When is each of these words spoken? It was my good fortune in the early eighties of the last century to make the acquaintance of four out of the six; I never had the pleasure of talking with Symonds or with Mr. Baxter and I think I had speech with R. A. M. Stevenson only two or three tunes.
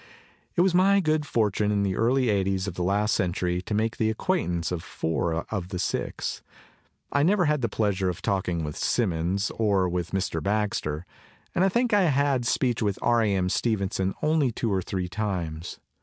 It 0.55 0.61
was 0.61 0.73
my 0.73 0.99
good 0.99 1.27
fortune 1.27 1.69
in 1.69 1.83
the 1.83 1.95
early 1.95 2.29
eighties 2.31 2.65
of 2.67 2.73
the 2.73 2.81
last 2.81 3.13
century 3.13 3.61
to 3.61 3.75
make 3.75 3.97
the 3.97 4.09
acquaintance 4.09 4.71
of 4.71 4.81
four 4.83 5.35
out 5.35 5.45
of 5.51 5.67
the 5.67 5.77
six; 5.77 6.41
I 7.11 7.21
never 7.21 7.45
had 7.45 7.61
the 7.61 7.69
pleasure 7.69 8.09
of 8.09 8.23
talking 8.23 8.63
with 8.63 8.75
Symonds 8.75 9.51
or 9.59 9.87
with 9.87 10.09
Mr. 10.09 10.41
Baxter 10.41 11.05
and 11.53 11.63
I 11.63 11.69
think 11.69 11.93
I 11.93 12.05
had 12.05 12.47
speech 12.47 12.81
with 12.81 12.97
R. 13.03 13.21
A. 13.21 13.31
M. 13.31 13.47
Stevenson 13.47 14.15
only 14.23 14.51
two 14.51 14.73
or 14.73 14.81
three 14.81 15.07
tunes. 15.07 15.79